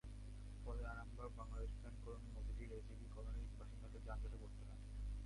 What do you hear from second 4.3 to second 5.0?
পড়তে হয়।